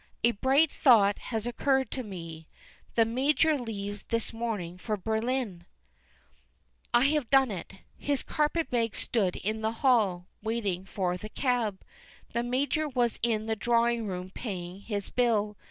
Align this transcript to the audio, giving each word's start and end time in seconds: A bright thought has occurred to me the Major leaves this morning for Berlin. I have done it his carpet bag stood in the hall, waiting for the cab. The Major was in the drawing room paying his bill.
A 0.23 0.31
bright 0.31 0.71
thought 0.71 1.19
has 1.19 1.45
occurred 1.45 1.91
to 1.91 2.01
me 2.01 2.47
the 2.95 3.05
Major 3.05 3.55
leaves 3.55 4.01
this 4.09 4.33
morning 4.33 4.79
for 4.79 4.97
Berlin. 4.97 5.63
I 6.91 7.03
have 7.09 7.29
done 7.29 7.51
it 7.51 7.73
his 7.99 8.23
carpet 8.23 8.71
bag 8.71 8.95
stood 8.95 9.35
in 9.35 9.61
the 9.61 9.71
hall, 9.85 10.25
waiting 10.41 10.85
for 10.85 11.17
the 11.17 11.29
cab. 11.29 11.83
The 12.33 12.41
Major 12.41 12.89
was 12.89 13.19
in 13.21 13.45
the 13.45 13.55
drawing 13.55 14.07
room 14.07 14.31
paying 14.31 14.79
his 14.81 15.11
bill. 15.11 15.55